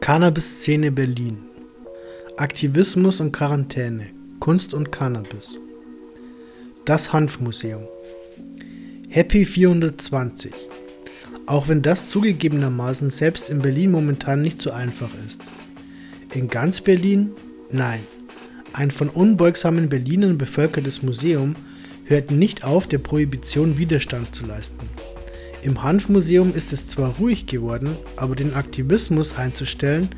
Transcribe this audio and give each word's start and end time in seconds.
Cannabis-Szene 0.00 0.90
Berlin. 0.90 1.38
Aktivismus 2.38 3.20
und 3.20 3.32
Quarantäne. 3.32 4.06
Kunst 4.40 4.72
und 4.72 4.90
Cannabis. 4.90 5.58
Das 6.86 7.12
Hanfmuseum. 7.12 7.82
Happy 9.10 9.44
420. 9.44 10.52
Auch 11.46 11.68
wenn 11.68 11.82
das 11.82 12.08
zugegebenermaßen 12.08 13.10
selbst 13.10 13.50
in 13.50 13.60
Berlin 13.60 13.90
momentan 13.90 14.40
nicht 14.40 14.62
so 14.62 14.70
einfach 14.70 15.10
ist. 15.26 15.42
In 16.32 16.48
ganz 16.48 16.80
Berlin? 16.80 17.32
Nein. 17.70 18.00
Ein 18.72 18.90
von 18.90 19.10
unbeugsamen 19.10 19.90
Berlinern 19.90 20.38
bevölkertes 20.38 21.02
Museum 21.02 21.54
hört 22.04 22.30
nicht 22.30 22.64
auf, 22.64 22.86
der 22.86 22.98
Prohibition 22.98 23.76
Widerstand 23.76 24.34
zu 24.34 24.46
leisten. 24.46 24.88
Im 25.62 25.82
Hanfmuseum 25.82 26.54
ist 26.54 26.72
es 26.72 26.86
zwar 26.86 27.16
ruhig 27.16 27.46
geworden, 27.46 27.96
aber 28.16 28.36
den 28.36 28.54
Aktivismus 28.54 29.36
einzustellen, 29.36 30.08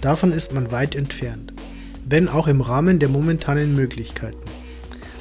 davon 0.00 0.32
ist 0.32 0.54
man 0.54 0.70
weit 0.70 0.94
entfernt, 0.94 1.52
wenn 2.08 2.28
auch 2.28 2.46
im 2.46 2.62
Rahmen 2.62 2.98
der 2.98 3.10
momentanen 3.10 3.74
Möglichkeiten. 3.74 4.38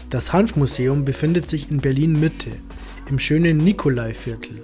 Das 0.10 0.32
Hanfmuseum 0.32 1.04
befindet 1.04 1.50
sich 1.50 1.70
in 1.70 1.80
Berlin 1.80 2.18
Mitte, 2.18 2.52
im 3.10 3.20
schönen 3.20 3.58
Nikolaiviertel. 3.58 4.64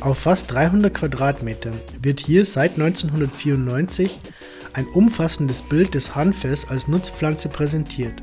Auf 0.00 0.18
fast 0.18 0.50
300 0.50 0.92
Quadratmetern 0.92 1.80
wird 2.02 2.18
hier 2.18 2.44
seit 2.44 2.72
1994 2.72 4.18
ein 4.72 4.86
umfassendes 4.86 5.62
Bild 5.62 5.94
des 5.94 6.16
Hanfes 6.16 6.68
als 6.68 6.88
Nutzpflanze 6.88 7.48
präsentiert. 7.48 8.14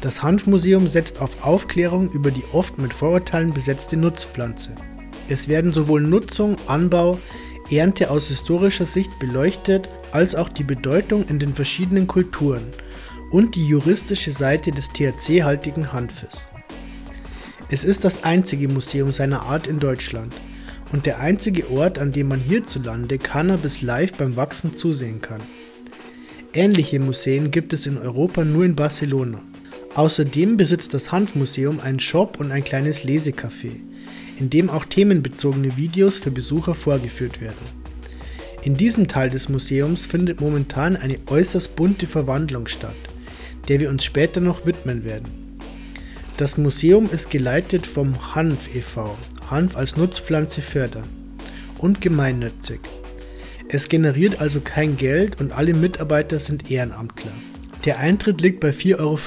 Das 0.00 0.24
Hanfmuseum 0.24 0.88
setzt 0.88 1.20
auf 1.20 1.44
Aufklärung 1.44 2.10
über 2.10 2.32
die 2.32 2.44
oft 2.52 2.78
mit 2.78 2.92
Vorurteilen 2.92 3.52
besetzte 3.52 3.96
Nutzpflanze. 3.96 4.74
Es 5.28 5.48
werden 5.48 5.72
sowohl 5.72 6.02
Nutzung, 6.02 6.56
Anbau, 6.66 7.18
Ernte 7.70 8.10
aus 8.10 8.28
historischer 8.28 8.86
Sicht 8.86 9.18
beleuchtet, 9.18 9.88
als 10.10 10.34
auch 10.34 10.48
die 10.48 10.64
Bedeutung 10.64 11.26
in 11.28 11.38
den 11.38 11.54
verschiedenen 11.54 12.06
Kulturen 12.06 12.64
und 13.30 13.54
die 13.54 13.66
juristische 13.66 14.32
Seite 14.32 14.70
des 14.70 14.88
THC-haltigen 14.88 15.92
Hanfes. 15.92 16.48
Es 17.70 17.84
ist 17.84 18.04
das 18.04 18.24
einzige 18.24 18.68
Museum 18.68 19.12
seiner 19.12 19.42
Art 19.42 19.66
in 19.66 19.78
Deutschland 19.78 20.34
und 20.92 21.04
der 21.04 21.20
einzige 21.20 21.70
Ort, 21.70 21.98
an 21.98 22.12
dem 22.12 22.28
man 22.28 22.40
hierzulande 22.40 23.18
Cannabis 23.18 23.82
live 23.82 24.14
beim 24.14 24.36
Wachsen 24.36 24.74
zusehen 24.74 25.20
kann. 25.20 25.42
Ähnliche 26.54 26.98
Museen 26.98 27.50
gibt 27.50 27.74
es 27.74 27.84
in 27.84 27.98
Europa 27.98 28.42
nur 28.42 28.64
in 28.64 28.74
Barcelona. 28.74 29.42
Außerdem 29.94 30.56
besitzt 30.56 30.94
das 30.94 31.12
Hanfmuseum 31.12 31.80
einen 31.80 32.00
Shop 32.00 32.40
und 32.40 32.50
ein 32.50 32.64
kleines 32.64 33.04
Lesecafé 33.04 33.87
in 34.38 34.50
dem 34.50 34.70
auch 34.70 34.84
themenbezogene 34.84 35.76
Videos 35.76 36.18
für 36.18 36.30
Besucher 36.30 36.74
vorgeführt 36.74 37.40
werden. 37.40 37.56
In 38.62 38.74
diesem 38.74 39.08
Teil 39.08 39.28
des 39.30 39.48
Museums 39.48 40.06
findet 40.06 40.40
momentan 40.40 40.96
eine 40.96 41.18
äußerst 41.28 41.76
bunte 41.76 42.06
Verwandlung 42.06 42.66
statt, 42.66 42.96
der 43.68 43.80
wir 43.80 43.90
uns 43.90 44.04
später 44.04 44.40
noch 44.40 44.66
widmen 44.66 45.04
werden. 45.04 45.28
Das 46.36 46.56
Museum 46.56 47.08
ist 47.10 47.30
geleitet 47.30 47.86
vom 47.86 48.34
Hanf 48.34 48.74
e.V., 48.74 49.16
Hanf 49.50 49.76
als 49.76 49.96
Nutzpflanze 49.96 50.60
fördern, 50.60 51.08
und 51.78 52.00
gemeinnützig. 52.00 52.80
Es 53.68 53.88
generiert 53.88 54.40
also 54.40 54.60
kein 54.60 54.96
Geld 54.96 55.40
und 55.40 55.52
alle 55.52 55.74
Mitarbeiter 55.74 56.38
sind 56.38 56.70
Ehrenamtler. 56.70 57.32
Der 57.84 57.98
Eintritt 57.98 58.40
liegt 58.40 58.60
bei 58.60 58.70
4,50 58.70 58.98
Euro 58.98 59.18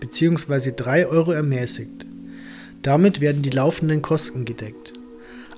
bzw. 0.00 0.72
3 0.74 1.06
Euro 1.06 1.32
ermäßigt. 1.32 2.05
Damit 2.82 3.20
werden 3.20 3.42
die 3.42 3.50
laufenden 3.50 4.02
Kosten 4.02 4.44
gedeckt. 4.44 4.92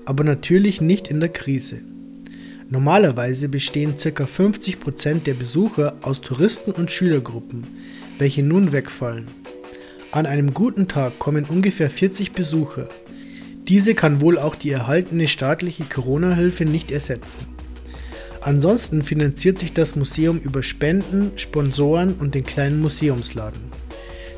Aber 0.04 0.24
natürlich 0.24 0.80
nicht 0.80 1.08
in 1.08 1.20
der 1.20 1.28
Krise. 1.28 1.80
Normalerweise 2.70 3.48
bestehen 3.48 3.94
ca. 3.96 4.24
50% 4.24 5.22
der 5.24 5.34
Besucher 5.34 5.96
aus 6.02 6.20
Touristen 6.20 6.70
und 6.70 6.90
Schülergruppen, 6.90 7.66
welche 8.18 8.42
nun 8.42 8.72
wegfallen. 8.72 9.26
An 10.10 10.26
einem 10.26 10.54
guten 10.54 10.88
Tag 10.88 11.18
kommen 11.18 11.44
ungefähr 11.44 11.90
40 11.90 12.32
Besucher. 12.32 12.88
Diese 13.68 13.94
kann 13.94 14.20
wohl 14.20 14.38
auch 14.38 14.54
die 14.54 14.70
erhaltene 14.70 15.28
staatliche 15.28 15.84
Corona-Hilfe 15.84 16.64
nicht 16.64 16.90
ersetzen. 16.90 17.46
Ansonsten 18.40 19.02
finanziert 19.02 19.58
sich 19.58 19.72
das 19.72 19.96
Museum 19.96 20.38
über 20.38 20.62
Spenden, 20.62 21.32
Sponsoren 21.36 22.14
und 22.14 22.34
den 22.34 22.44
kleinen 22.44 22.80
Museumsladen. 22.80 23.60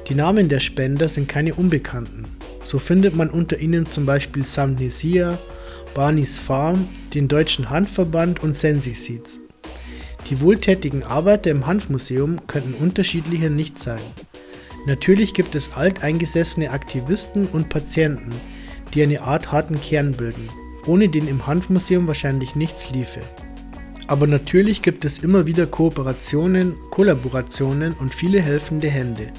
Die 0.09 0.15
Namen 0.15 0.49
der 0.49 0.59
Spender 0.59 1.09
sind 1.09 1.28
keine 1.28 1.54
Unbekannten. 1.54 2.25
So 2.70 2.78
findet 2.78 3.16
man 3.16 3.31
unter 3.31 3.58
ihnen 3.58 3.86
zum 3.86 4.06
Beispiel 4.06 4.44
Samnesia, 4.44 5.36
Barneys 5.92 6.38
Farm, 6.38 6.86
den 7.12 7.26
Deutschen 7.26 7.69
Hanfverband 7.69 8.44
und 8.44 8.54
Sensi 8.54 8.94
Seeds. 8.94 9.41
Die 10.28 10.41
wohltätigen 10.41 11.03
Arbeiter 11.03 11.50
im 11.50 11.66
Hanfmuseum 11.66 12.47
könnten 12.47 12.75
unterschiedlicher 12.75 13.50
nicht 13.50 13.80
sein. 13.80 13.98
Natürlich 14.86 15.34
gibt 15.34 15.56
es 15.56 15.72
alteingesessene 15.72 16.70
Aktivisten 16.70 17.48
und 17.48 17.70
Patienten, 17.70 18.30
die 18.94 19.03
eine 19.03 19.22
Art 19.22 19.50
harten 19.50 19.80
Kern 19.80 20.12
bilden, 20.12 20.47
ohne 20.86 21.09
den 21.09 21.26
im 21.26 21.48
Hanfmuseum 21.48 22.06
wahrscheinlich 22.06 22.54
nichts 22.54 22.92
liefe. 22.92 23.19
Aber 24.06 24.28
natürlich 24.28 24.80
gibt 24.80 25.04
es 25.04 25.19
immer 25.19 25.44
wieder 25.44 25.66
Kooperationen, 25.66 26.76
Kollaborationen 26.92 27.94
und 27.94 28.14
viele 28.14 28.41
helfende 28.41 28.88
Hände, 28.88 29.32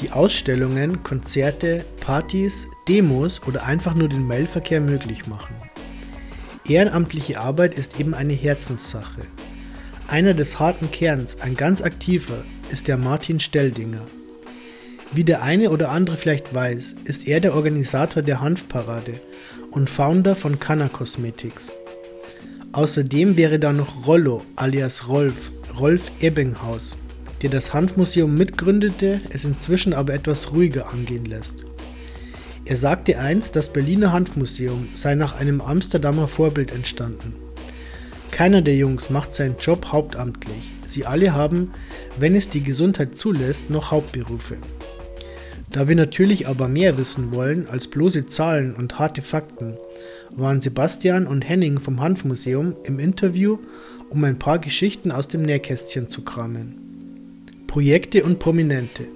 die 0.00 0.10
Ausstellungen, 0.10 1.02
Konzerte, 1.02 1.84
Partys, 2.00 2.66
Demos 2.88 3.42
oder 3.46 3.66
einfach 3.66 3.94
nur 3.94 4.08
den 4.08 4.26
Mailverkehr 4.26 4.80
möglich 4.80 5.26
machen. 5.26 5.54
Ehrenamtliche 6.66 7.40
Arbeit 7.40 7.74
ist 7.74 7.98
eben 8.00 8.14
eine 8.14 8.32
Herzenssache. 8.32 9.22
Einer 10.08 10.34
des 10.34 10.58
harten 10.58 10.90
Kerns, 10.90 11.40
ein 11.40 11.54
ganz 11.54 11.82
aktiver, 11.82 12.44
ist 12.70 12.88
der 12.88 12.96
Martin 12.96 13.40
Stelldinger. 13.40 14.02
Wie 15.12 15.24
der 15.24 15.42
eine 15.42 15.70
oder 15.70 15.90
andere 15.90 16.16
vielleicht 16.16 16.54
weiß, 16.54 16.96
ist 17.04 17.26
er 17.26 17.40
der 17.40 17.54
Organisator 17.54 18.22
der 18.22 18.40
Hanfparade 18.40 19.20
und 19.72 19.90
Founder 19.90 20.36
von 20.36 20.60
Canna 20.60 20.88
Cosmetics. 20.88 21.72
Außerdem 22.72 23.36
wäre 23.36 23.58
da 23.58 23.72
noch 23.72 24.06
Rollo 24.06 24.42
alias 24.54 25.08
Rolf, 25.08 25.50
Rolf 25.78 26.12
Ebbinghaus, 26.20 26.96
der 27.42 27.50
das 27.50 27.72
Hanfmuseum 27.72 28.34
mitgründete, 28.34 29.20
es 29.30 29.44
inzwischen 29.44 29.92
aber 29.92 30.14
etwas 30.14 30.52
ruhiger 30.52 30.90
angehen 30.90 31.24
lässt. 31.24 31.64
Er 32.66 32.76
sagte 32.76 33.18
einst, 33.18 33.56
das 33.56 33.72
Berliner 33.72 34.12
Hanfmuseum 34.12 34.88
sei 34.94 35.14
nach 35.14 35.34
einem 35.34 35.60
Amsterdamer 35.60 36.28
Vorbild 36.28 36.70
entstanden. 36.72 37.34
Keiner 38.30 38.62
der 38.62 38.76
Jungs 38.76 39.10
macht 39.10 39.34
seinen 39.34 39.56
Job 39.58 39.86
hauptamtlich. 39.92 40.70
Sie 40.86 41.04
alle 41.04 41.34
haben, 41.34 41.72
wenn 42.18 42.34
es 42.34 42.48
die 42.48 42.62
Gesundheit 42.62 43.16
zulässt, 43.16 43.70
noch 43.70 43.90
Hauptberufe. 43.90 44.56
Da 45.70 45.88
wir 45.88 45.96
natürlich 45.96 46.48
aber 46.48 46.68
mehr 46.68 46.98
wissen 46.98 47.34
wollen 47.34 47.68
als 47.68 47.88
bloße 47.88 48.26
Zahlen 48.26 48.74
und 48.74 48.98
harte 48.98 49.22
Fakten, 49.22 49.76
waren 50.30 50.60
Sebastian 50.60 51.26
und 51.26 51.48
Henning 51.48 51.78
vom 51.78 52.00
Hanfmuseum 52.00 52.76
im 52.84 52.98
Interview, 52.98 53.58
um 54.10 54.24
ein 54.24 54.38
paar 54.38 54.58
Geschichten 54.58 55.12
aus 55.12 55.28
dem 55.28 55.42
Nähkästchen 55.42 56.08
zu 56.08 56.22
kramen. 56.22 56.89
Projekte 57.70 58.24
und 58.24 58.40
Prominente. 58.40 59.06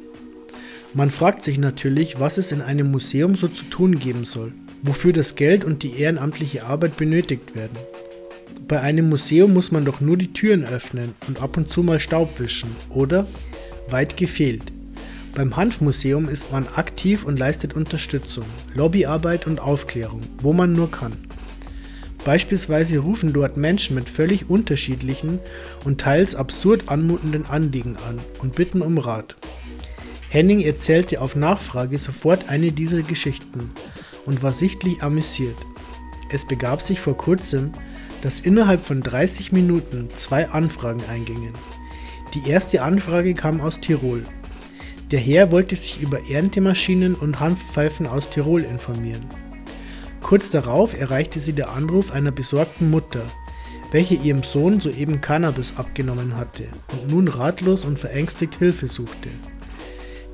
Man 0.93 1.11
fragt 1.11 1.43
sich 1.43 1.59
natürlich, 1.59 2.21
was 2.21 2.39
es 2.39 2.53
in 2.53 2.63
einem 2.63 2.89
Museum 2.89 3.35
so 3.35 3.49
zu 3.49 3.65
tun 3.65 3.99
geben 3.99 4.25
soll, 4.25 4.53
wofür 4.85 5.13
das 5.13 5.35
Geld 5.35 5.65
und 5.65 5.83
die 5.83 5.99
ehrenamtliche 5.99 6.65
Arbeit 6.65 6.97
benötigt 6.97 7.57
werden. 7.57 7.77
Bei 8.69 8.81
einem 8.81 9.09
Museum 9.09 9.53
muss 9.53 9.73
man 9.73 9.85
doch 9.85 10.01
nur 10.01 10.17
die 10.17 10.33
Türen 10.33 10.65
öffnen 10.65 11.17
und 11.27 11.43
ab 11.43 11.57
und 11.57 11.73
zu 11.73 11.83
mal 11.83 11.99
Staub 11.99 12.39
wischen, 12.39 12.71
oder? 12.91 13.27
Weit 13.89 14.17
gefehlt. 14.17 14.63
Beim 15.35 15.57
Hanfmuseum 15.57 16.29
ist 16.29 16.53
man 16.53 16.69
aktiv 16.69 17.25
und 17.25 17.41
leistet 17.41 17.75
Unterstützung, 17.75 18.45
Lobbyarbeit 18.73 19.49
und 19.49 19.59
Aufklärung, 19.59 20.21
wo 20.39 20.53
man 20.53 20.73
nur 20.73 20.93
kann. 20.93 21.15
Beispielsweise 22.25 22.99
rufen 22.99 23.33
dort 23.33 23.57
Menschen 23.57 23.95
mit 23.95 24.09
völlig 24.09 24.49
unterschiedlichen 24.49 25.41
und 25.85 26.01
teils 26.01 26.35
absurd 26.35 26.89
anmutenden 26.89 27.45
Anliegen 27.47 27.97
an 28.09 28.19
und 28.41 28.55
bitten 28.55 28.81
um 28.81 28.97
Rat. 28.99 29.37
Henning 30.31 30.61
erzählte 30.61 31.21
auf 31.21 31.37
Nachfrage 31.37 31.99
sofort 31.99 32.49
eine 32.49 32.73
dieser 32.73 33.03
Geschichten 33.03 33.71
und 34.25 34.43
war 34.43 34.53
sichtlich 34.53 35.03
amüsiert. 35.03 35.57
Es 36.31 36.47
begab 36.47 36.83
sich 36.83 36.99
vor 36.99 37.17
kurzem, 37.17 37.73
dass 38.23 38.41
innerhalb 38.41 38.83
von 38.85 39.03
30 39.03 39.53
Minuten 39.53 40.09
zwei 40.15 40.49
Anfragen 40.49 41.03
eingingen. 41.11 41.53
Die 42.33 42.49
erste 42.49 42.83
Anfrage 42.83 43.35
kam 43.35 43.61
aus 43.61 43.81
Tirol. 43.81 44.25
Der 45.11 45.21
Herr 45.21 45.53
wollte 45.53 45.77
sich 45.77 46.01
über 46.01 46.19
Erntemaschinen 46.29 47.15
und 47.15 47.39
Hanfpfeifen 47.39 48.07
aus 48.07 48.31
Tirol 48.31 48.63
informieren. 48.63 49.27
Kurz 50.25 50.49
darauf 50.49 50.99
erreichte 50.99 51.39
sie 51.39 51.53
der 51.53 51.69
Anruf 51.69 52.11
einer 52.11 52.33
besorgten 52.33 52.91
Mutter, 52.91 53.23
welche 53.93 54.15
ihrem 54.15 54.43
Sohn 54.43 54.81
soeben 54.81 55.21
Cannabis 55.21 55.75
abgenommen 55.77 56.39
hatte 56.39 56.65
und 56.93 57.11
nun 57.11 57.29
ratlos 57.29 57.85
und 57.85 57.99
verängstigt 57.99 58.55
Hilfe 58.55 58.87
suchte. 58.87 59.29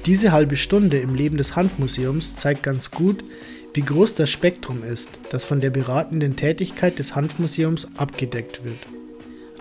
Diese 0.07 0.31
halbe 0.31 0.57
Stunde 0.57 1.01
im 1.01 1.17
Leben 1.17 1.37
des 1.37 1.57
Hanfmuseums 1.57 2.37
zeigt 2.37 2.63
ganz 2.63 2.93
gut, 2.93 3.25
wie 3.75 3.83
groß 3.83 4.15
das 4.15 4.31
Spektrum 4.31 4.85
ist, 4.85 5.11
das 5.31 5.45
von 5.45 5.59
der 5.59 5.71
beratenden 5.71 6.37
Tätigkeit 6.37 7.01
des 7.01 7.17
Hanfmuseums 7.17 7.89
abgedeckt 7.97 8.63
wird. 8.63 8.79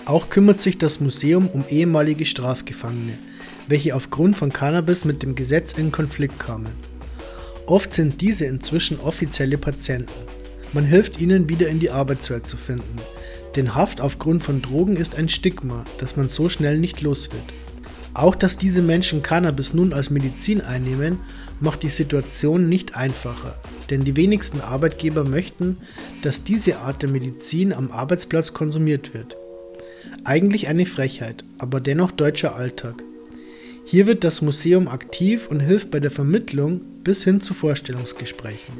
Auch 0.05 0.29
kümmert 0.29 0.61
sich 0.61 0.77
das 0.77 0.99
Museum 0.99 1.49
um 1.49 1.65
ehemalige 1.67 2.27
Strafgefangene, 2.27 3.17
welche 3.67 3.95
aufgrund 3.95 4.37
von 4.37 4.53
Cannabis 4.53 5.05
mit 5.05 5.23
dem 5.23 5.33
Gesetz 5.33 5.73
in 5.73 5.91
Konflikt 5.91 6.39
kamen. 6.39 6.69
Oft 7.69 7.93
sind 7.93 8.21
diese 8.21 8.45
inzwischen 8.45 8.99
offizielle 8.99 9.59
Patienten. 9.59 10.11
Man 10.73 10.85
hilft 10.85 11.21
ihnen 11.21 11.49
wieder 11.49 11.67
in 11.67 11.79
die 11.79 11.91
Arbeitswelt 11.91 12.47
zu 12.47 12.57
finden, 12.57 12.95
denn 13.55 13.75
Haft 13.75 14.01
aufgrund 14.01 14.41
von 14.41 14.63
Drogen 14.63 14.95
ist 14.97 15.15
ein 15.19 15.29
Stigma, 15.29 15.85
das 15.99 16.15
man 16.15 16.29
so 16.29 16.49
schnell 16.49 16.79
nicht 16.79 17.01
los 17.01 17.31
wird. 17.31 17.43
Auch 18.15 18.33
dass 18.33 18.57
diese 18.57 18.81
Menschen 18.81 19.21
Cannabis 19.21 19.75
nun 19.75 19.93
als 19.93 20.09
Medizin 20.09 20.61
einnehmen, 20.61 21.19
macht 21.59 21.83
die 21.83 21.89
Situation 21.89 22.69
nicht 22.69 22.95
einfacher, 22.95 23.55
denn 23.91 24.03
die 24.03 24.15
wenigsten 24.15 24.61
Arbeitgeber 24.61 25.23
möchten, 25.23 25.77
dass 26.23 26.43
diese 26.43 26.79
Art 26.79 27.03
der 27.03 27.11
Medizin 27.11 27.71
am 27.71 27.91
Arbeitsplatz 27.91 28.51
konsumiert 28.51 29.13
wird. 29.13 29.37
Eigentlich 30.23 30.69
eine 30.69 30.87
Frechheit, 30.87 31.43
aber 31.59 31.81
dennoch 31.81 32.11
deutscher 32.11 32.55
Alltag. 32.55 33.03
Hier 33.85 34.07
wird 34.07 34.23
das 34.23 34.41
Museum 34.41 34.87
aktiv 34.87 35.47
und 35.49 35.59
hilft 35.59 35.91
bei 35.91 35.99
der 35.99 36.11
Vermittlung 36.11 36.81
bis 37.03 37.23
hin 37.23 37.41
zu 37.41 37.53
Vorstellungsgesprächen. 37.53 38.75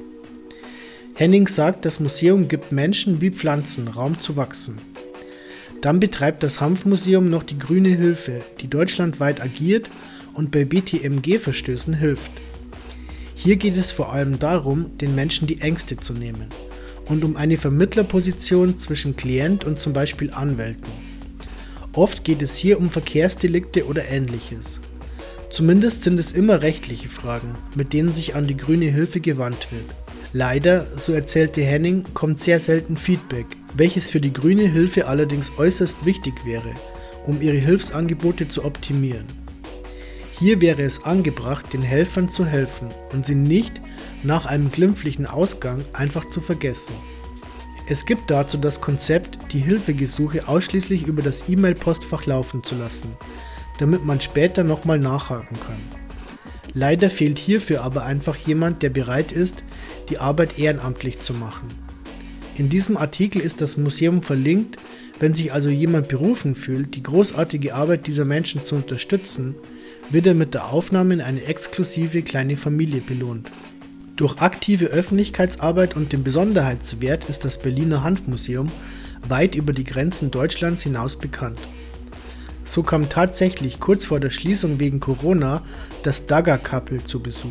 Henning 1.15 1.47
sagt, 1.47 1.85
das 1.85 1.99
Museum 1.99 2.47
gibt 2.47 2.71
Menschen 2.71 3.19
wie 3.19 3.29
Pflanzen 3.29 3.87
Raum 3.89 4.19
zu 4.19 4.37
wachsen. 4.37 4.77
Dann 5.81 5.99
betreibt 5.99 6.43
das 6.43 6.61
Hanfmuseum 6.61 7.29
noch 7.29 7.43
die 7.43 7.57
Grüne 7.57 7.89
Hilfe, 7.89 8.41
die 8.61 8.69
deutschlandweit 8.69 9.41
agiert 9.41 9.89
und 10.33 10.51
bei 10.51 10.65
BTMG-Verstößen 10.65 11.93
hilft. 11.93 12.31
Hier 13.35 13.55
geht 13.55 13.77
es 13.77 13.91
vor 13.91 14.13
allem 14.13 14.39
darum, 14.39 14.97
den 14.97 15.15
Menschen 15.15 15.47
die 15.47 15.61
Ängste 15.61 15.97
zu 15.97 16.13
nehmen 16.13 16.47
und 17.05 17.23
um 17.23 17.35
eine 17.35 17.57
Vermittlerposition 17.57 18.77
zwischen 18.77 19.15
Klient 19.15 19.63
und 19.63 19.79
zum 19.79 19.93
Beispiel 19.93 20.31
Anwälten. 20.31 20.91
Oft 21.93 22.23
geht 22.23 22.41
es 22.41 22.55
hier 22.55 22.79
um 22.79 22.89
Verkehrsdelikte 22.89 23.85
oder 23.87 24.07
ähnliches. 24.09 24.79
Zumindest 25.49 26.03
sind 26.03 26.19
es 26.19 26.31
immer 26.31 26.61
rechtliche 26.61 27.09
Fragen, 27.09 27.55
mit 27.75 27.93
denen 27.93 28.13
sich 28.13 28.35
an 28.35 28.45
die 28.45 28.57
Grüne 28.57 28.85
Hilfe 28.85 29.19
gewandt 29.19 29.71
wird. 29.71 29.85
Leider, 30.31 30.85
so 30.95 31.11
erzählte 31.11 31.61
Henning, 31.61 32.03
kommt 32.13 32.39
sehr 32.39 32.59
selten 32.59 32.97
Feedback, 32.97 33.47
welches 33.75 34.11
für 34.11 34.21
die 34.21 34.31
Grüne 34.31 34.67
Hilfe 34.67 35.07
allerdings 35.07 35.51
äußerst 35.57 36.05
wichtig 36.05 36.45
wäre, 36.45 36.75
um 37.25 37.41
ihre 37.41 37.57
Hilfsangebote 37.57 38.47
zu 38.47 38.63
optimieren. 38.63 39.25
Hier 40.37 40.61
wäre 40.61 40.83
es 40.83 41.03
angebracht, 41.03 41.73
den 41.73 41.81
Helfern 41.81 42.29
zu 42.29 42.45
helfen 42.45 42.89
und 43.11 43.25
sie 43.25 43.35
nicht 43.35 43.81
nach 44.23 44.45
einem 44.45 44.69
glimpflichen 44.69 45.25
Ausgang 45.25 45.83
einfach 45.93 46.29
zu 46.29 46.41
vergessen. 46.41 46.93
Es 47.89 48.05
gibt 48.05 48.29
dazu 48.29 48.57
das 48.57 48.79
Konzept, 48.79 49.39
die 49.51 49.59
Hilfegesuche 49.59 50.47
ausschließlich 50.47 51.07
über 51.07 51.23
das 51.23 51.49
E-Mail-Postfach 51.49 52.27
laufen 52.27 52.63
zu 52.63 52.75
lassen, 52.75 53.17
damit 53.79 54.05
man 54.05 54.21
später 54.21 54.63
nochmal 54.63 54.99
nachhaken 54.99 55.57
kann. 55.59 55.99
Leider 56.73 57.09
fehlt 57.09 57.39
hierfür 57.39 57.81
aber 57.81 58.05
einfach 58.05 58.35
jemand, 58.35 58.83
der 58.83 58.89
bereit 58.89 59.31
ist, 59.31 59.63
die 60.09 60.19
Arbeit 60.19 60.59
ehrenamtlich 60.59 61.19
zu 61.19 61.33
machen. 61.33 61.67
In 62.57 62.69
diesem 62.69 62.97
Artikel 62.97 63.41
ist 63.41 63.61
das 63.61 63.77
Museum 63.77 64.21
verlinkt, 64.21 64.77
wenn 65.19 65.33
sich 65.33 65.51
also 65.51 65.69
jemand 65.69 66.09
berufen 66.09 66.55
fühlt, 66.55 66.95
die 66.95 67.03
großartige 67.03 67.73
Arbeit 67.73 68.05
dieser 68.05 68.25
Menschen 68.25 68.63
zu 68.63 68.75
unterstützen, 68.75 69.55
wird 70.09 70.27
er 70.27 70.33
mit 70.33 70.53
der 70.53 70.69
Aufnahme 70.71 71.13
in 71.13 71.21
eine 71.21 71.43
exklusive 71.43 72.21
kleine 72.21 72.57
Familie 72.57 73.01
belohnt. 73.01 73.49
Durch 74.15 74.41
aktive 74.41 74.87
Öffentlichkeitsarbeit 74.87 75.95
und 75.95 76.11
den 76.11 76.23
Besonderheitswert 76.23 77.29
ist 77.29 77.45
das 77.45 77.59
Berliner 77.59 78.03
Hanfmuseum 78.03 78.69
weit 79.27 79.55
über 79.55 79.73
die 79.73 79.85
Grenzen 79.85 80.31
Deutschlands 80.31 80.83
hinaus 80.83 81.17
bekannt. 81.17 81.59
So 82.69 82.83
kam 82.83 83.09
tatsächlich 83.09 83.79
kurz 83.79 84.05
vor 84.05 84.19
der 84.19 84.29
Schließung 84.29 84.79
wegen 84.79 84.99
Corona 84.99 85.63
das 86.03 86.27
Daga-Couple 86.27 87.03
zu 87.03 87.19
Besuch. 87.19 87.49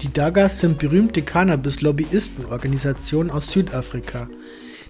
Die 0.00 0.10
Dagas 0.10 0.60
sind 0.60 0.78
berühmte 0.78 1.20
Cannabis-Lobbyistenorganisationen 1.20 3.30
aus 3.30 3.50
Südafrika, 3.50 4.30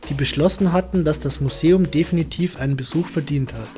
die 0.08 0.14
beschlossen 0.14 0.72
hatten, 0.72 1.04
dass 1.04 1.18
das 1.18 1.40
Museum 1.40 1.90
definitiv 1.90 2.60
einen 2.60 2.76
Besuch 2.76 3.08
verdient 3.08 3.52
hat. 3.52 3.68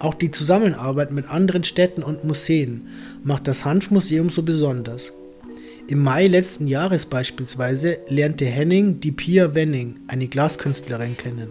Auch 0.00 0.14
die 0.14 0.32
Zusammenarbeit 0.32 1.12
mit 1.12 1.30
anderen 1.30 1.62
Städten 1.62 2.02
und 2.02 2.24
Museen 2.24 2.88
macht 3.22 3.46
das 3.46 3.64
Hanfmuseum 3.64 4.30
so 4.30 4.42
besonders. 4.42 5.12
Im 5.86 6.02
Mai 6.02 6.26
letzten 6.26 6.66
Jahres 6.66 7.06
beispielsweise 7.06 7.98
lernte 8.08 8.46
Henning 8.46 8.98
die 8.98 9.12
Pia 9.12 9.54
Wenning, 9.54 10.00
eine 10.08 10.26
Glaskünstlerin, 10.26 11.16
kennen. 11.16 11.50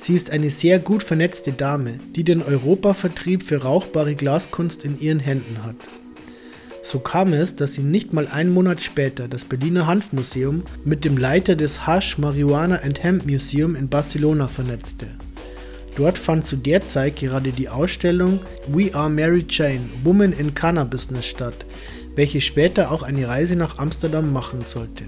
Sie 0.00 0.14
ist 0.14 0.30
eine 0.30 0.48
sehr 0.48 0.78
gut 0.78 1.02
vernetzte 1.02 1.52
Dame, 1.52 1.98
die 2.16 2.24
den 2.24 2.42
Europavertrieb 2.42 3.42
für 3.42 3.64
rauchbare 3.64 4.14
Glaskunst 4.14 4.82
in 4.82 4.98
ihren 4.98 5.20
Händen 5.20 5.62
hat. 5.62 5.76
So 6.82 7.00
kam 7.00 7.34
es, 7.34 7.54
dass 7.54 7.74
sie 7.74 7.82
nicht 7.82 8.14
mal 8.14 8.26
einen 8.26 8.54
Monat 8.54 8.80
später 8.80 9.28
das 9.28 9.44
Berliner 9.44 9.86
Hanfmuseum 9.86 10.62
mit 10.86 11.04
dem 11.04 11.18
Leiter 11.18 11.54
des 11.54 11.86
Hash, 11.86 12.16
Marihuana 12.16 12.76
and 12.76 13.02
Hemp 13.02 13.26
Museum 13.26 13.76
in 13.76 13.90
Barcelona 13.90 14.48
vernetzte. 14.48 15.06
Dort 15.96 16.16
fand 16.16 16.46
zu 16.46 16.56
der 16.56 16.86
Zeit 16.86 17.16
gerade 17.16 17.52
die 17.52 17.68
Ausstellung 17.68 18.40
We 18.68 18.94
Are 18.94 19.10
Mary 19.10 19.44
Jane, 19.50 19.90
Woman 20.02 20.32
in 20.32 20.54
Cannabis 20.54 21.08
statt, 21.20 21.66
welche 22.16 22.40
später 22.40 22.90
auch 22.90 23.02
eine 23.02 23.28
Reise 23.28 23.54
nach 23.54 23.76
Amsterdam 23.76 24.32
machen 24.32 24.64
sollte. 24.64 25.04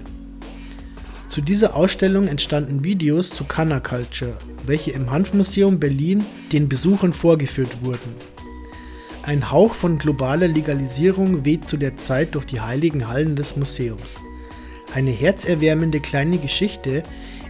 Zu 1.33 1.41
dieser 1.41 1.75
Ausstellung 1.75 2.27
entstanden 2.27 2.83
Videos 2.83 3.31
zu 3.31 3.45
Canna 3.45 3.79
Culture, 3.79 4.37
welche 4.67 4.91
im 4.91 5.09
Hanfmuseum 5.09 5.79
Berlin 5.79 6.23
den 6.51 6.69
Besuchern 6.69 7.11
vorgeführt 7.11 7.83
wurden. 7.83 8.13
Ein 9.23 9.49
Hauch 9.49 9.73
von 9.73 9.97
globaler 9.97 10.47
Legalisierung 10.47 11.43
weht 11.43 11.67
zu 11.67 11.77
der 11.77 11.97
Zeit 11.97 12.35
durch 12.35 12.45
die 12.45 12.61
heiligen 12.61 13.07
Hallen 13.07 13.35
des 13.35 13.55
Museums. 13.55 14.17
Eine 14.93 15.09
herzerwärmende 15.09 16.01
kleine 16.01 16.37
Geschichte 16.37 17.01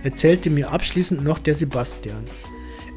erzählte 0.01 0.49
mir 0.49 0.71
abschließend 0.71 1.21
noch 1.21 1.39
der 1.39 1.53
Sebastian. 1.53 2.23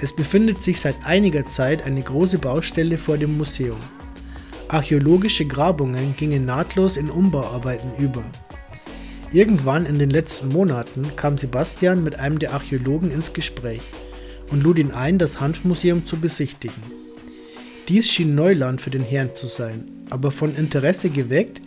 Es 0.00 0.14
befindet 0.14 0.62
sich 0.62 0.78
seit 0.78 1.04
einiger 1.04 1.46
Zeit 1.46 1.84
eine 1.84 2.02
große 2.02 2.38
Baustelle 2.38 2.96
vor 2.96 3.18
dem 3.18 3.36
Museum. 3.36 3.80
Archäologische 4.68 5.46
Grabungen 5.46 6.14
gingen 6.16 6.44
nahtlos 6.44 6.96
in 6.96 7.10
Umbauarbeiten 7.10 7.90
über. 7.98 8.22
Irgendwann 9.32 9.86
in 9.86 9.98
den 9.98 10.10
letzten 10.10 10.48
Monaten 10.48 11.04
kam 11.16 11.36
Sebastian 11.36 12.04
mit 12.04 12.18
einem 12.18 12.38
der 12.38 12.52
Archäologen 12.52 13.10
ins 13.10 13.32
Gespräch 13.32 13.82
und 14.50 14.62
lud 14.62 14.78
ihn 14.78 14.92
ein, 14.92 15.18
das 15.18 15.40
Hanfmuseum 15.40 16.06
zu 16.06 16.18
besichtigen. 16.18 16.82
Dies 17.88 18.10
schien 18.10 18.34
Neuland 18.34 18.80
für 18.80 18.90
den 18.90 19.02
Herrn 19.02 19.34
zu 19.34 19.46
sein, 19.46 19.88
aber 20.10 20.30
von 20.30 20.54
Interesse 20.54 21.10
geweckt, 21.10 21.60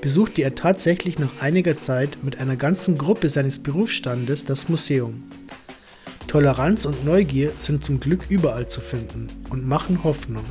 besuchte 0.00 0.42
er 0.42 0.54
tatsächlich 0.54 1.18
nach 1.18 1.40
einiger 1.40 1.78
Zeit 1.78 2.18
mit 2.22 2.38
einer 2.38 2.56
ganzen 2.56 2.98
Gruppe 2.98 3.28
seines 3.28 3.58
Berufsstandes 3.58 4.44
das 4.44 4.68
Museum. 4.68 5.24
Toleranz 6.28 6.84
und 6.84 7.04
Neugier 7.04 7.52
sind 7.56 7.84
zum 7.84 8.00
Glück 8.00 8.26
überall 8.28 8.68
zu 8.68 8.80
finden 8.80 9.28
und 9.50 9.66
machen 9.66 10.04
Hoffnung. 10.04 10.44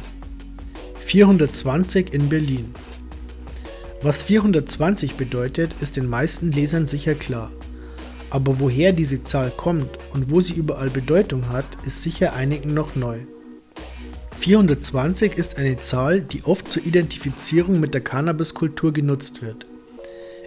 420 1.01 2.13
in 2.13 2.29
Berlin. 2.29 2.73
Was 4.01 4.21
420 4.21 5.15
bedeutet, 5.15 5.73
ist 5.79 5.97
den 5.97 6.07
meisten 6.07 6.51
Lesern 6.51 6.85
sicher 6.85 7.15
klar. 7.15 7.51
Aber 8.29 8.59
woher 8.59 8.93
diese 8.93 9.23
Zahl 9.23 9.51
kommt 9.55 9.89
und 10.13 10.29
wo 10.29 10.39
sie 10.39 10.53
überall 10.53 10.91
Bedeutung 10.91 11.49
hat, 11.49 11.65
ist 11.83 12.03
sicher 12.03 12.33
einigen 12.33 12.75
noch 12.75 12.95
neu. 12.95 13.19
420 14.37 15.35
ist 15.37 15.57
eine 15.57 15.79
Zahl, 15.79 16.21
die 16.21 16.43
oft 16.43 16.71
zur 16.71 16.85
Identifizierung 16.85 17.79
mit 17.79 17.95
der 17.95 18.01
Cannabiskultur 18.01 18.93
genutzt 18.93 19.41
wird. 19.41 19.65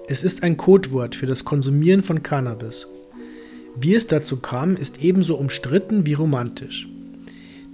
Es 0.07 0.23
ist 0.23 0.45
ein 0.45 0.57
Codewort 0.57 1.16
für 1.16 1.26
das 1.26 1.45
Konsumieren 1.45 2.04
von 2.04 2.23
Cannabis. 2.23 2.87
Wie 3.75 3.95
es 3.95 4.07
dazu 4.07 4.37
kam, 4.37 4.76
ist 4.76 5.02
ebenso 5.02 5.37
umstritten 5.37 6.07
wie 6.07 6.14
romantisch. 6.14 6.88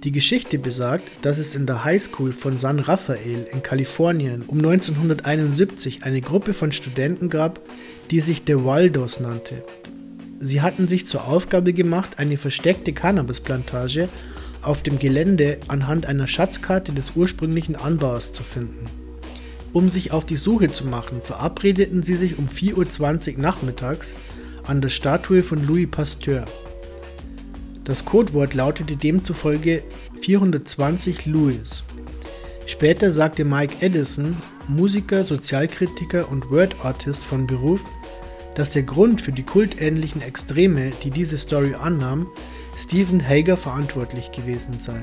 Die 0.07 0.13
Geschichte 0.13 0.57
besagt, 0.57 1.03
dass 1.21 1.37
es 1.37 1.53
in 1.53 1.65
der 1.65 1.83
Highschool 1.83 2.31
von 2.31 2.57
San 2.57 2.79
Rafael 2.79 3.45
in 3.51 3.61
Kalifornien 3.61 4.43
um 4.47 4.59
1971 4.59 6.03
eine 6.03 6.21
Gruppe 6.21 6.53
von 6.53 6.71
Studenten 6.71 7.27
gab, 7.27 7.59
die 8.09 8.21
sich 8.21 8.43
The 8.47 8.63
Waldos 8.63 9.19
nannte. 9.19 9.65
Sie 10.39 10.61
hatten 10.61 10.87
sich 10.87 11.07
zur 11.07 11.27
Aufgabe 11.27 11.73
gemacht, 11.73 12.19
eine 12.19 12.37
versteckte 12.37 12.93
Cannabisplantage 12.93 14.07
auf 14.61 14.81
dem 14.81 14.97
Gelände 14.97 15.59
anhand 15.67 16.05
einer 16.05 16.27
Schatzkarte 16.27 16.93
des 16.93 17.11
ursprünglichen 17.17 17.75
Anbaus 17.75 18.31
zu 18.31 18.43
finden. 18.43 18.85
Um 19.73 19.89
sich 19.89 20.13
auf 20.13 20.25
die 20.25 20.37
Suche 20.37 20.71
zu 20.71 20.85
machen, 20.85 21.21
verabredeten 21.21 22.01
sie 22.01 22.15
sich 22.15 22.39
um 22.39 22.47
4.20 22.47 23.35
Uhr 23.35 23.41
nachmittags 23.41 24.15
an 24.67 24.79
der 24.79 24.87
Statue 24.87 25.43
von 25.43 25.67
Louis 25.67 25.91
Pasteur. 25.91 26.45
Das 27.87 28.03
Codewort 28.03 28.53
lautete 28.53 28.97
demzufolge 28.97 29.81
420 30.19 31.25
Louis. 31.25 31.85
Später 32.65 33.13
sagte 33.13 33.45
Mike 33.45 33.77
Edison, 33.79 34.35
Musiker, 34.67 35.23
Sozialkritiker 35.23 36.29
und 36.29 36.51
Word 36.51 36.75
Artist 36.83 37.23
von 37.23 37.47
Beruf, 37.47 37.79
dass 38.55 38.73
der 38.73 38.83
Grund 38.83 39.21
für 39.21 39.31
die 39.31 39.43
kultähnlichen 39.43 40.21
Extreme, 40.21 40.89
die 41.01 41.11
diese 41.11 41.37
Story 41.37 41.75
annahm, 41.75 42.27
Stephen 42.75 43.25
Hager 43.25 43.55
verantwortlich 43.55 44.33
gewesen 44.33 44.77
sei. 44.77 44.99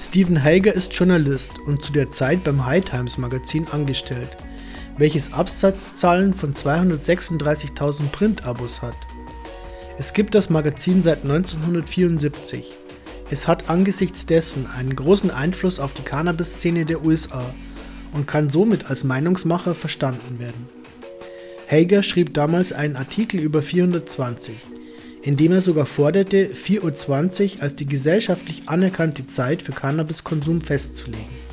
Stephen 0.00 0.42
Hager 0.42 0.74
ist 0.74 0.92
Journalist 0.94 1.60
und 1.64 1.84
zu 1.84 1.92
der 1.92 2.10
Zeit 2.10 2.42
beim 2.42 2.66
High 2.66 2.84
Times 2.84 3.18
Magazin 3.18 3.68
angestellt, 3.70 4.36
welches 4.98 5.32
Absatzzahlen 5.32 6.34
von 6.34 6.54
236.000 6.54 8.08
Printabos 8.08 8.82
hat. 8.82 8.96
Es 9.96 10.12
gibt 10.12 10.34
das 10.34 10.50
Magazin 10.50 11.02
seit 11.02 11.22
1974. 11.22 12.64
Es 13.30 13.46
hat 13.46 13.70
angesichts 13.70 14.26
dessen 14.26 14.66
einen 14.66 14.96
großen 14.96 15.30
Einfluss 15.30 15.78
auf 15.78 15.92
die 15.92 16.02
Cannabis-Szene 16.02 16.84
der 16.84 17.04
USA 17.04 17.54
und 18.12 18.26
kann 18.26 18.50
somit 18.50 18.90
als 18.90 19.04
Meinungsmacher 19.04 19.76
verstanden 19.76 20.40
werden. 20.40 20.68
Hager 21.70 22.02
schrieb 22.02 22.34
damals 22.34 22.72
einen 22.72 22.96
Artikel 22.96 23.38
über 23.38 23.62
420, 23.62 24.56
in 25.22 25.36
dem 25.36 25.52
er 25.52 25.60
sogar 25.60 25.86
forderte, 25.86 26.48
4.20 26.48 27.56
Uhr 27.56 27.62
als 27.62 27.76
die 27.76 27.86
gesellschaftlich 27.86 28.68
anerkannte 28.68 29.28
Zeit 29.28 29.62
für 29.62 29.72
Cannabiskonsum 29.72 30.60
festzulegen. 30.60 31.44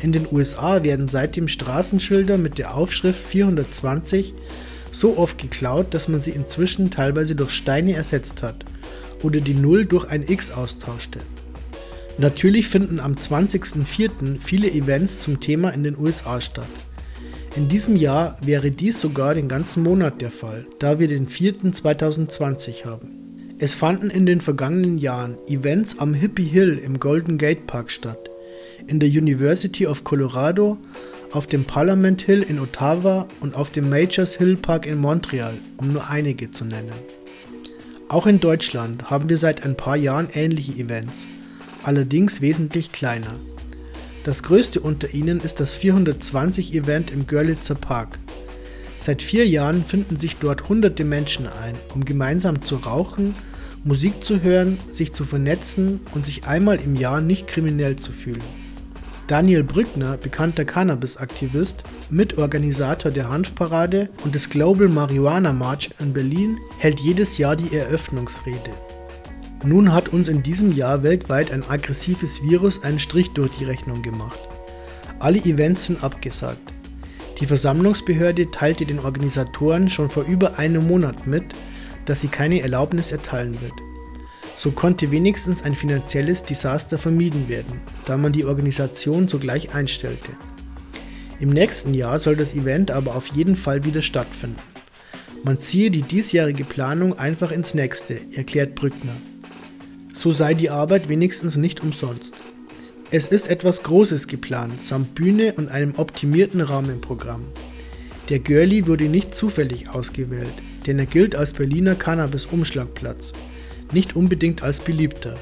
In 0.00 0.12
den 0.12 0.26
USA 0.32 0.82
werden 0.82 1.08
seitdem 1.08 1.48
Straßenschilder 1.48 2.38
mit 2.38 2.56
der 2.56 2.74
Aufschrift 2.74 3.22
420 3.22 4.34
so 4.92 5.18
oft 5.18 5.38
geklaut, 5.38 5.92
dass 5.94 6.06
man 6.06 6.20
sie 6.20 6.30
inzwischen 6.30 6.90
teilweise 6.90 7.34
durch 7.34 7.50
Steine 7.50 7.94
ersetzt 7.94 8.42
hat 8.42 8.64
oder 9.22 9.40
die 9.40 9.54
Null 9.54 9.86
durch 9.86 10.08
ein 10.08 10.22
X 10.22 10.52
austauschte. 10.52 11.18
Natürlich 12.18 12.68
finden 12.68 13.00
am 13.00 13.14
20.04. 13.14 14.38
viele 14.38 14.70
Events 14.70 15.22
zum 15.22 15.40
Thema 15.40 15.70
in 15.70 15.82
den 15.82 15.98
USA 15.98 16.40
statt. 16.40 16.68
In 17.56 17.68
diesem 17.68 17.96
Jahr 17.96 18.36
wäre 18.44 18.70
dies 18.70 19.00
sogar 19.00 19.34
den 19.34 19.48
ganzen 19.48 19.82
Monat 19.82 20.20
der 20.20 20.30
Fall, 20.30 20.66
da 20.78 20.98
wir 20.98 21.08
den 21.08 21.26
4.2020 21.26 22.84
haben. 22.84 23.48
Es 23.58 23.74
fanden 23.74 24.10
in 24.10 24.26
den 24.26 24.40
vergangenen 24.40 24.98
Jahren 24.98 25.36
Events 25.48 25.98
am 25.98 26.14
Hippie 26.14 26.44
Hill 26.44 26.78
im 26.78 26.98
Golden 26.98 27.38
Gate 27.38 27.66
Park 27.66 27.90
statt, 27.90 28.30
in 28.86 29.00
der 29.00 29.08
University 29.08 29.86
of 29.86 30.02
Colorado, 30.02 30.78
auf 31.32 31.46
dem 31.46 31.64
Parliament 31.64 32.22
Hill 32.22 32.42
in 32.42 32.58
Ottawa 32.58 33.26
und 33.40 33.54
auf 33.54 33.70
dem 33.70 33.88
Majors 33.88 34.36
Hill 34.36 34.56
Park 34.56 34.86
in 34.86 34.98
Montreal, 34.98 35.54
um 35.78 35.92
nur 35.92 36.08
einige 36.08 36.50
zu 36.50 36.64
nennen. 36.64 36.92
Auch 38.08 38.26
in 38.26 38.40
Deutschland 38.40 39.10
haben 39.10 39.28
wir 39.30 39.38
seit 39.38 39.64
ein 39.64 39.76
paar 39.76 39.96
Jahren 39.96 40.28
ähnliche 40.34 40.72
Events, 40.72 41.26
allerdings 41.82 42.42
wesentlich 42.42 42.92
kleiner. 42.92 43.34
Das 44.24 44.42
größte 44.42 44.80
unter 44.80 45.12
ihnen 45.14 45.40
ist 45.40 45.58
das 45.58 45.76
420-Event 45.80 47.10
im 47.10 47.26
Görlitzer 47.26 47.74
Park. 47.74 48.18
Seit 48.98 49.22
vier 49.22 49.48
Jahren 49.48 49.84
finden 49.84 50.16
sich 50.16 50.36
dort 50.36 50.68
hunderte 50.68 51.04
Menschen 51.04 51.48
ein, 51.48 51.74
um 51.94 52.04
gemeinsam 52.04 52.62
zu 52.62 52.76
rauchen, 52.76 53.34
Musik 53.82 54.24
zu 54.24 54.42
hören, 54.42 54.78
sich 54.88 55.12
zu 55.12 55.24
vernetzen 55.24 56.00
und 56.14 56.24
sich 56.24 56.46
einmal 56.46 56.76
im 56.76 56.94
Jahr 56.94 57.20
nicht 57.20 57.48
kriminell 57.48 57.96
zu 57.96 58.12
fühlen. 58.12 58.61
Daniel 59.32 59.64
Brückner, 59.64 60.18
bekannter 60.18 60.66
Cannabis-Aktivist, 60.66 61.84
Mitorganisator 62.10 63.10
der 63.10 63.30
Hanfparade 63.30 64.10
und 64.24 64.34
des 64.34 64.50
Global 64.50 64.88
Marijuana 64.88 65.54
March 65.54 65.88
in 66.00 66.12
Berlin, 66.12 66.58
hält 66.76 67.00
jedes 67.00 67.38
Jahr 67.38 67.56
die 67.56 67.74
Eröffnungsrede. 67.74 68.58
Nun 69.64 69.94
hat 69.94 70.10
uns 70.10 70.28
in 70.28 70.42
diesem 70.42 70.70
Jahr 70.70 71.02
weltweit 71.02 71.50
ein 71.50 71.66
aggressives 71.66 72.42
Virus 72.42 72.84
einen 72.84 72.98
Strich 72.98 73.30
durch 73.30 73.50
die 73.56 73.64
Rechnung 73.64 74.02
gemacht. 74.02 74.38
Alle 75.18 75.38
Events 75.38 75.86
sind 75.86 76.04
abgesagt. 76.04 76.70
Die 77.40 77.46
Versammlungsbehörde 77.46 78.50
teilte 78.50 78.84
den 78.84 78.98
Organisatoren 78.98 79.88
schon 79.88 80.10
vor 80.10 80.24
über 80.24 80.58
einem 80.58 80.86
Monat 80.86 81.26
mit, 81.26 81.44
dass 82.04 82.20
sie 82.20 82.28
keine 82.28 82.60
Erlaubnis 82.60 83.12
erteilen 83.12 83.58
wird. 83.62 83.91
So 84.56 84.70
konnte 84.70 85.10
wenigstens 85.10 85.62
ein 85.62 85.74
finanzielles 85.74 86.44
Desaster 86.44 86.98
vermieden 86.98 87.48
werden, 87.48 87.80
da 88.04 88.16
man 88.16 88.32
die 88.32 88.44
Organisation 88.44 89.28
sogleich 89.28 89.74
einstellte. 89.74 90.30
Im 91.40 91.50
nächsten 91.50 91.94
Jahr 91.94 92.18
soll 92.18 92.36
das 92.36 92.54
Event 92.54 92.90
aber 92.90 93.16
auf 93.16 93.28
jeden 93.28 93.56
Fall 93.56 93.84
wieder 93.84 94.02
stattfinden. 94.02 94.60
Man 95.42 95.58
ziehe 95.58 95.90
die 95.90 96.02
diesjährige 96.02 96.62
Planung 96.62 97.18
einfach 97.18 97.50
ins 97.50 97.74
nächste, 97.74 98.20
erklärt 98.32 98.76
Brückner. 98.76 99.16
So 100.12 100.30
sei 100.30 100.54
die 100.54 100.70
Arbeit 100.70 101.08
wenigstens 101.08 101.56
nicht 101.56 101.80
umsonst. 101.80 102.34
Es 103.10 103.26
ist 103.26 103.50
etwas 103.50 103.82
Großes 103.82 104.28
geplant, 104.28 104.80
samt 104.80 105.16
Bühne 105.16 105.54
und 105.54 105.68
einem 105.68 105.94
optimierten 105.96 106.60
Rahmenprogramm. 106.60 107.42
Der 108.28 108.38
Görli 108.38 108.86
wurde 108.86 109.04
nicht 109.04 109.34
zufällig 109.34 109.90
ausgewählt, 109.90 110.54
denn 110.86 110.98
er 111.00 111.06
gilt 111.06 111.34
als 111.34 111.52
Berliner 111.52 111.96
Cannabis-Umschlagplatz 111.96 113.32
nicht 113.92 114.16
unbedingt 114.16 114.62
als 114.62 114.80
beliebter. 114.80 115.36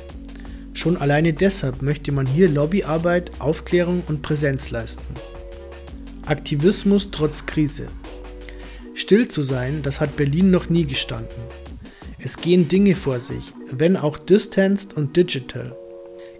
Schon 0.73 0.97
alleine 0.97 1.33
deshalb 1.33 1.83
möchte 1.83 2.13
man 2.13 2.27
hier 2.27 2.49
Lobbyarbeit, 2.49 3.33
Aufklärung 3.41 4.03
und 4.09 4.23
Präsenz 4.23 4.71
leisten. 4.71 5.15
Aktivismus 6.27 7.11
trotz 7.11 7.47
Krise. 7.47 7.89
Still 8.95 9.29
zu 9.29 9.43
sein, 9.43 9.83
das 9.83 10.01
hat 10.01 10.17
Berlin 10.17 10.51
noch 10.51 10.69
nie 10.69 10.85
gestanden. 10.85 11.43
Es 12.19 12.37
gehen 12.37 12.69
Dinge 12.69 12.95
vor 12.95 13.21
sich, 13.21 13.43
wenn 13.71 13.97
auch 13.97 14.19
distanced 14.19 14.97
und 14.97 15.17
digital. 15.17 15.75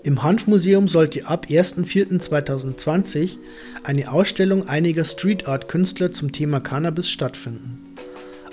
Im 0.03 0.23
Hanfmuseum 0.23 0.89
sollte 0.89 1.27
ab 1.27 1.47
1.4.2020 1.49 3.39
eine 3.83 4.11
Ausstellung 4.11 4.69
einiger 4.69 5.05
Street 5.05 5.47
Art 5.47 5.69
Künstler 5.69 6.13
zum 6.13 6.33
Thema 6.33 6.61
Cannabis 6.61 7.11
stattfinden. 7.11 7.90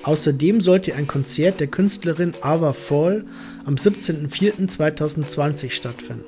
Außerdem 0.04 0.62
sollte 0.62 0.96
ein 0.96 1.08
Konzert 1.08 1.60
der 1.60 1.68
Künstlerin 1.68 2.34
Ava 2.42 2.74
Fall 2.74 3.26
am 3.66 3.76
17.04.2020 3.76 5.72
stattfinden. 5.72 6.24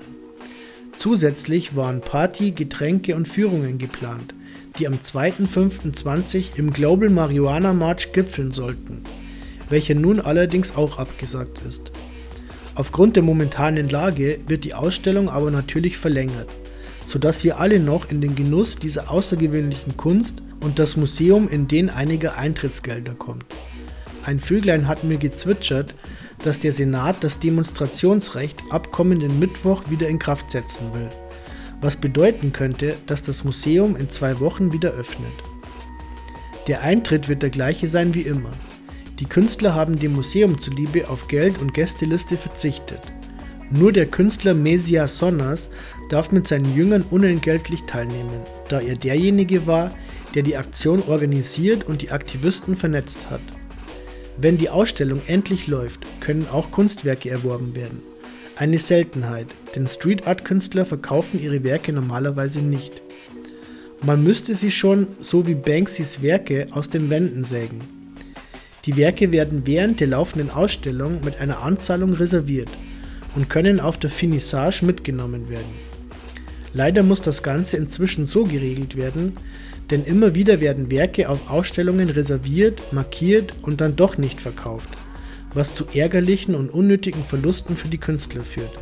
Zusätzlich 0.97 1.77
waren 1.77 2.01
Party, 2.01 2.51
Getränke 2.51 3.15
und 3.15 3.27
Führungen 3.27 3.77
geplant, 3.77 4.33
die 4.77 4.85
am 4.85 4.95
2.05.20 4.95 6.57
im 6.57 6.73
Global 6.73 7.09
Marijuana 7.09 7.71
March 7.71 8.11
gipfeln 8.11 8.51
sollten, 8.51 9.03
welcher 9.69 9.95
nun 9.95 10.19
allerdings 10.19 10.75
auch 10.75 10.97
abgesagt 10.97 11.61
ist. 11.65 11.91
Aufgrund 12.75 13.15
der 13.15 13.23
momentanen 13.23 13.87
Lage 13.87 14.39
wird 14.47 14.63
die 14.63 14.73
Ausstellung 14.73 15.29
aber 15.29 15.51
natürlich 15.51 15.97
verlängert, 15.97 16.49
sodass 17.05 17.43
wir 17.43 17.59
alle 17.59 17.79
noch 17.79 18.11
in 18.11 18.19
den 18.19 18.35
Genuss 18.35 18.75
dieser 18.75 19.09
außergewöhnlichen 19.09 19.95
Kunst 19.95 20.43
und 20.61 20.79
das 20.79 20.97
Museum 20.97 21.47
in 21.49 21.67
den 21.67 21.89
einiger 21.89 22.37
Eintrittsgelder 22.37 23.15
kommt. 23.15 23.45
Ein 24.23 24.39
Vöglein 24.39 24.87
hat 24.87 25.03
mir 25.03 25.17
gezwitschert, 25.17 25.95
dass 26.43 26.59
der 26.59 26.73
Senat 26.73 27.23
das 27.23 27.39
Demonstrationsrecht 27.39 28.61
ab 28.69 28.91
kommenden 28.91 29.39
Mittwoch 29.39 29.83
wieder 29.89 30.07
in 30.07 30.19
Kraft 30.19 30.51
setzen 30.51 30.93
will, 30.93 31.09
was 31.81 31.95
bedeuten 31.95 32.53
könnte, 32.53 32.95
dass 33.05 33.23
das 33.23 33.43
Museum 33.43 33.95
in 33.95 34.09
zwei 34.09 34.39
Wochen 34.39 34.73
wieder 34.73 34.91
öffnet. 34.91 35.31
Der 36.67 36.81
Eintritt 36.81 37.27
wird 37.27 37.41
der 37.41 37.49
gleiche 37.49 37.89
sein 37.89 38.13
wie 38.13 38.21
immer. 38.21 38.51
Die 39.19 39.25
Künstler 39.25 39.73
haben 39.73 39.99
dem 39.99 40.13
Museum 40.13 40.59
zuliebe 40.59 41.09
auf 41.09 41.27
Geld 41.27 41.61
und 41.61 41.73
Gästeliste 41.73 42.37
verzichtet. 42.37 43.01
Nur 43.71 43.91
der 43.91 44.05
Künstler 44.05 44.53
Mesia 44.53 45.07
Sonas 45.07 45.69
darf 46.09 46.31
mit 46.31 46.47
seinen 46.47 46.73
Jüngern 46.75 47.03
unentgeltlich 47.03 47.83
teilnehmen, 47.83 48.41
da 48.67 48.79
er 48.79 48.95
derjenige 48.95 49.67
war, 49.67 49.91
der 50.35 50.43
die 50.43 50.57
Aktion 50.57 51.03
organisiert 51.07 51.85
und 51.85 52.01
die 52.01 52.11
Aktivisten 52.11 52.75
vernetzt 52.75 53.29
hat. 53.29 53.41
Wenn 54.41 54.57
die 54.57 54.69
Ausstellung 54.69 55.21
endlich 55.27 55.67
läuft, 55.67 55.99
können 56.21 56.47
auch 56.49 56.71
Kunstwerke 56.71 57.29
erworben 57.29 57.75
werden. 57.75 58.01
Eine 58.55 58.79
Seltenheit, 58.79 59.47
denn 59.75 59.85
Street 59.85 60.27
Art 60.27 60.45
Künstler 60.45 60.85
verkaufen 60.85 61.41
ihre 61.41 61.65
Werke 61.65 61.91
normalerweise 61.91 62.59
nicht. 62.59 63.01
Man 64.01 64.23
müsste 64.23 64.55
sie 64.55 64.71
schon, 64.71 65.07
so 65.19 65.45
wie 65.45 65.55
Banksys 65.55 66.21
Werke, 66.21 66.67
aus 66.71 66.87
den 66.89 67.09
Wänden 67.09 67.43
sägen. 67.43 67.81
Die 68.85 68.95
Werke 68.95 69.33
werden 69.33 69.63
während 69.65 69.99
der 69.99 70.07
laufenden 70.07 70.51
Ausstellung 70.51 71.19
mit 71.25 71.41
einer 71.41 71.61
Anzahlung 71.61 72.13
reserviert 72.13 72.69
und 73.35 73.49
können 73.49 73.81
auf 73.81 73.97
der 73.97 74.09
Finissage 74.09 74.85
mitgenommen 74.85 75.49
werden. 75.49 75.88
Leider 76.73 77.03
muss 77.03 77.21
das 77.21 77.41
Ganze 77.43 77.77
inzwischen 77.77 78.25
so 78.25 78.43
geregelt 78.43 78.95
werden, 78.95 79.33
denn 79.89 80.05
immer 80.05 80.35
wieder 80.35 80.61
werden 80.61 80.91
Werke 80.91 81.29
auf 81.29 81.49
Ausstellungen 81.49 82.09
reserviert, 82.09 82.93
markiert 82.93 83.53
und 83.63 83.81
dann 83.81 83.95
doch 83.95 84.17
nicht 84.17 84.39
verkauft, 84.39 84.89
was 85.53 85.73
zu 85.73 85.85
ärgerlichen 85.93 86.53
und 86.53 86.69
unnötigen 86.69 87.23
Verlusten 87.23 87.75
für 87.75 87.87
die 87.87 87.97
Künstler 87.97 88.43
führt. 88.43 88.77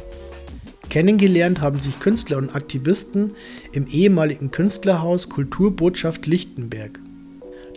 Kennengelernt 0.89 1.61
haben 1.61 1.79
sich 1.79 1.99
Künstler 1.99 2.37
und 2.37 2.55
Aktivisten 2.55 3.31
im 3.71 3.87
ehemaligen 3.87 4.51
Künstlerhaus 4.51 5.29
Kulturbotschaft 5.29 6.25
Lichtenberg. 6.27 6.99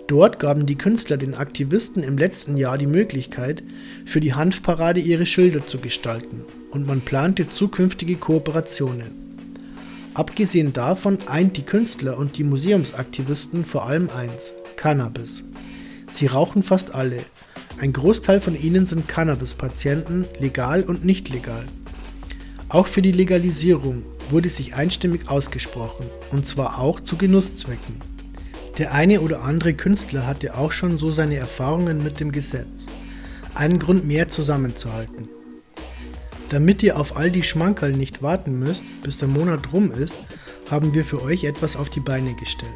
Dort 0.06 0.40
gaben 0.40 0.66
die 0.66 0.76
Künstler 0.76 1.16
den 1.16 1.34
Aktivisten 1.34 2.02
im 2.02 2.18
letzten 2.18 2.56
Jahr 2.56 2.78
die 2.78 2.86
Möglichkeit, 2.86 3.62
für 4.04 4.20
die 4.20 4.34
Hanfparade 4.34 4.98
ihre 4.98 5.26
Schilder 5.26 5.66
zu 5.66 5.78
gestalten 5.78 6.44
und 6.72 6.84
man 6.86 7.00
plante 7.00 7.48
zukünftige 7.48 8.16
Kooperationen. 8.16 9.19
Abgesehen 10.14 10.72
davon 10.72 11.18
eint 11.26 11.56
die 11.56 11.62
Künstler 11.62 12.18
und 12.18 12.36
die 12.36 12.44
Museumsaktivisten 12.44 13.64
vor 13.64 13.86
allem 13.86 14.10
eins: 14.10 14.52
Cannabis. 14.76 15.44
Sie 16.08 16.26
rauchen 16.26 16.62
fast 16.62 16.94
alle, 16.94 17.24
Ein 17.80 17.94
Großteil 17.94 18.40
von 18.40 18.60
ihnen 18.60 18.84
sind 18.84 19.08
Cannabis-Patienten, 19.08 20.26
legal 20.38 20.82
und 20.82 21.02
nicht 21.02 21.30
legal. 21.30 21.64
Auch 22.68 22.86
für 22.86 23.00
die 23.00 23.12
Legalisierung 23.12 24.02
wurde 24.28 24.50
sich 24.50 24.74
einstimmig 24.74 25.30
ausgesprochen, 25.30 26.04
und 26.30 26.46
zwar 26.46 26.78
auch 26.78 27.00
zu 27.00 27.16
Genusszwecken. 27.16 27.96
Der 28.76 28.92
eine 28.92 29.22
oder 29.22 29.42
andere 29.44 29.72
Künstler 29.72 30.26
hatte 30.26 30.58
auch 30.58 30.72
schon 30.72 30.98
so 30.98 31.10
seine 31.10 31.36
Erfahrungen 31.36 32.04
mit 32.04 32.20
dem 32.20 32.32
Gesetz. 32.32 32.86
Einen 33.54 33.78
Grund 33.78 34.04
mehr 34.04 34.28
zusammenzuhalten. 34.28 35.28
Damit 36.50 36.82
ihr 36.82 36.98
auf 36.98 37.16
all 37.16 37.30
die 37.30 37.44
Schmankerl 37.44 37.92
nicht 37.92 38.22
warten 38.22 38.58
müsst, 38.58 38.82
bis 39.04 39.18
der 39.18 39.28
Monat 39.28 39.72
rum 39.72 39.92
ist, 39.92 40.16
haben 40.68 40.92
wir 40.92 41.04
für 41.04 41.22
euch 41.22 41.44
etwas 41.44 41.76
auf 41.76 41.90
die 41.90 42.00
Beine 42.00 42.34
gestellt. 42.34 42.72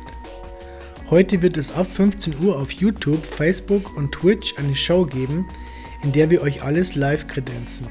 Heute 1.10 1.42
wird 1.42 1.56
es 1.56 1.72
ab 1.72 1.88
15 1.90 2.42
Uhr 2.44 2.56
auf 2.56 2.70
YouTube, 2.70 3.26
Facebook 3.26 3.96
und 3.96 4.12
Twitch 4.12 4.54
eine 4.58 4.76
Show 4.76 5.04
geben, 5.04 5.46
in 6.04 6.12
der 6.12 6.30
wir 6.30 6.42
euch 6.42 6.62
alles 6.62 6.94
live 6.94 7.26
kredenzen. 7.26 7.88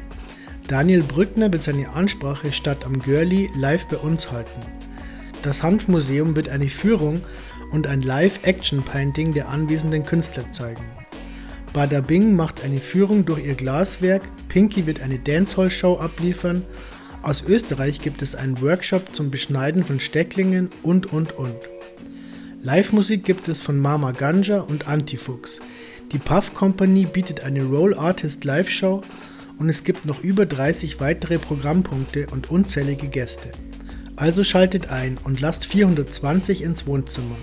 Daniel 0.70 1.04
Brückner 1.04 1.52
wird 1.52 1.64
seine 1.64 1.90
Ansprache 1.92 2.54
statt 2.54 2.86
am 2.86 3.00
Görli 3.02 3.50
live 3.58 3.86
bei 3.88 3.98
uns 3.98 4.32
halten. 4.32 4.62
Das 5.42 5.62
Hanfmuseum 5.62 6.38
wird 6.38 6.48
eine 6.48 6.70
Führung 6.70 7.22
und 7.72 7.88
ein 7.88 8.00
Live-Action-Painting 8.00 9.34
der 9.34 9.50
anwesenden 9.50 10.04
Künstler 10.04 10.50
zeigen. 10.50 10.84
Bada 11.74 12.02
Bing 12.02 12.36
macht 12.36 12.64
eine 12.64 12.78
Führung 12.78 13.26
durch 13.26 13.44
ihr 13.44 13.56
Glaswerk, 13.56 14.22
Pinky 14.48 14.86
wird 14.86 15.02
eine 15.02 15.18
Dancehall-Show 15.18 15.98
abliefern, 15.98 16.64
aus 17.24 17.42
Österreich 17.42 18.00
gibt 18.00 18.22
es 18.22 18.36
einen 18.36 18.62
Workshop 18.62 19.16
zum 19.16 19.32
Beschneiden 19.32 19.84
von 19.84 20.00
Stecklingen 20.00 20.70
und 20.84 21.12
und 21.12 21.32
und. 21.36 21.56
Live-Musik 22.62 23.26
gibt 23.26 23.48
es 23.48 23.60
von 23.60 23.80
Mama 23.80 24.12
Ganja 24.12 24.60
und 24.60 24.88
Antifuchs. 24.88 25.62
Die 26.12 26.20
Puff 26.20 26.54
Company 26.54 27.06
bietet 27.06 27.42
eine 27.42 27.64
Roll 27.64 27.98
Artist 27.98 28.46
Live-Show 28.46 29.02
und 29.58 29.68
es 29.68 29.84
gibt 29.84 30.06
noch 30.06 30.22
über 30.24 30.46
30 30.46 31.02
weitere 31.02 31.40
Programmpunkte 31.40 32.28
und 32.32 32.52
unzählige 32.52 33.08
Gäste. 33.08 33.50
Also 34.16 34.44
schaltet 34.44 34.92
ein 34.92 35.18
und 35.24 35.42
lasst 35.42 35.66
420 35.66 36.62
ins 36.62 36.86
Wohnzimmer. 36.86 37.36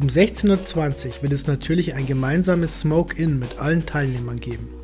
Um 0.00 0.06
16.20 0.06 1.08
Uhr 1.08 1.22
wird 1.22 1.32
es 1.32 1.48
natürlich 1.48 1.94
ein 1.94 2.06
gemeinsames 2.06 2.80
Smoke-In 2.80 3.40
mit 3.40 3.58
allen 3.58 3.84
Teilnehmern 3.84 4.38
geben. 4.38 4.77